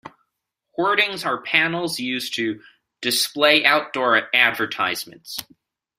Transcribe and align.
Hoardings 0.75 1.25
are 1.27 1.43
panels 1.43 1.99
used 1.99 2.33
to 2.37 2.59
display 3.03 3.63
outdoor 3.63 4.35
advertisements 4.35 5.37